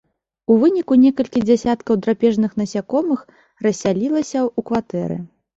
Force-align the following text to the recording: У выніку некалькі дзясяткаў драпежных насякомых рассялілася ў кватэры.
У 0.53 0.55
выніку 0.61 0.93
некалькі 1.01 1.41
дзясяткаў 1.49 1.99
драпежных 2.05 2.57
насякомых 2.63 3.21
рассялілася 3.67 4.39
ў 4.47 4.71
кватэры. 4.73 5.21